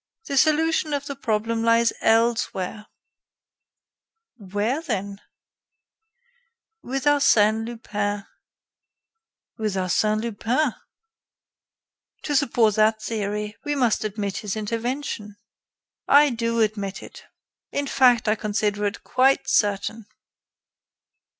[0.25, 2.87] The solution of the problem lies elsewhere."
[4.37, 5.21] "Where, then?"
[6.81, 8.25] "With Arsène Lupin."
[9.59, 10.73] "With Arsène Lupin!
[12.23, 15.35] To support that theory, we must admit his intervention."
[16.07, 17.25] "I do admit it.
[17.71, 20.07] In fact, I consider it quite certain."